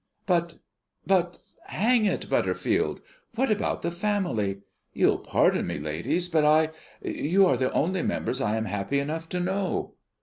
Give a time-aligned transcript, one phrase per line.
[0.25, 0.55] "But
[1.05, 3.01] but hang it, Butterfield,
[3.35, 4.63] what about the family?
[4.95, 6.71] You'll pardon me, ladies, but I
[7.07, 9.93] you are the only members I am happy enough to know."